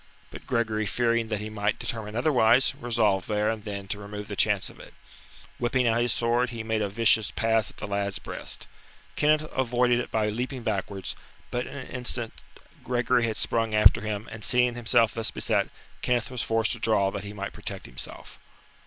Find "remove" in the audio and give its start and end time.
3.99-4.27